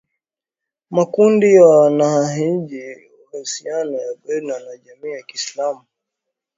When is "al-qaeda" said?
4.09-4.59